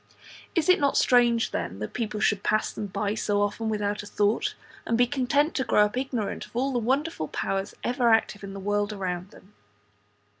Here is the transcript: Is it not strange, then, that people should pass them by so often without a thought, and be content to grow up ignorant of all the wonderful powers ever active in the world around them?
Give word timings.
Is 0.55 0.67
it 0.67 0.79
not 0.79 0.97
strange, 0.97 1.51
then, 1.51 1.77
that 1.77 1.93
people 1.93 2.19
should 2.19 2.41
pass 2.41 2.73
them 2.73 2.87
by 2.87 3.13
so 3.13 3.39
often 3.39 3.69
without 3.69 4.01
a 4.01 4.07
thought, 4.07 4.55
and 4.83 4.97
be 4.97 5.05
content 5.05 5.53
to 5.57 5.63
grow 5.63 5.85
up 5.85 5.95
ignorant 5.95 6.47
of 6.47 6.55
all 6.55 6.73
the 6.73 6.79
wonderful 6.79 7.27
powers 7.27 7.75
ever 7.83 8.09
active 8.11 8.43
in 8.43 8.53
the 8.53 8.59
world 8.59 8.91
around 8.91 9.29
them? 9.29 9.53